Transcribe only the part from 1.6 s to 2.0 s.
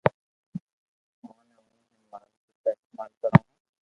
ھون